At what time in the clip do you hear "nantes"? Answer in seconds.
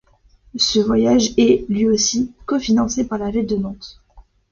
3.55-4.01